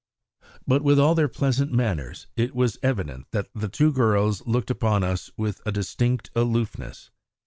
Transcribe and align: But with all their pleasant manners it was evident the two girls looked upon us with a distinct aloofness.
But 0.65 0.81
with 0.81 0.99
all 0.99 1.13
their 1.13 1.27
pleasant 1.27 1.71
manners 1.71 2.25
it 2.35 2.55
was 2.55 2.79
evident 2.81 3.27
the 3.29 3.69
two 3.71 3.91
girls 3.93 4.43
looked 4.47 4.71
upon 4.71 5.03
us 5.03 5.29
with 5.37 5.61
a 5.63 5.71
distinct 5.71 6.31
aloofness. 6.35 7.11